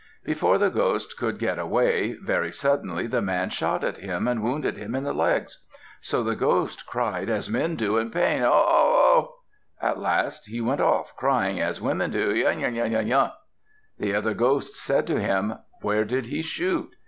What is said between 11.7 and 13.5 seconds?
women do, "Yun! yun! yun! yun!"